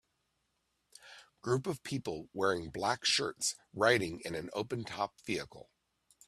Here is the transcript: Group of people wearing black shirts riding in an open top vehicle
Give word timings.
Group 1.43 1.67
of 1.67 1.83
people 1.83 2.27
wearing 2.33 2.71
black 2.71 3.05
shirts 3.05 3.53
riding 3.71 4.19
in 4.21 4.33
an 4.33 4.49
open 4.51 4.83
top 4.83 5.21
vehicle 5.27 5.69